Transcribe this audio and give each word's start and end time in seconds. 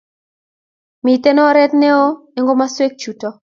Miten 1.05 1.37
oret 1.47 1.71
ne 1.79 1.89
oo 2.01 2.09
eng 2.37 2.45
komaswek 2.47 2.93
chuto 3.01 3.29